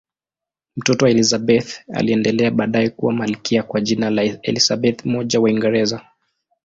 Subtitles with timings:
[0.75, 6.05] Mtoto wake Elizabeth aliendelea baadaye kuwa malkia kwa jina la Elizabeth I wa Uingereza.